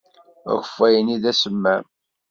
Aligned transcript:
Akeffay-nni 0.51 1.17
d 1.23 1.23
asemmam. 1.31 1.83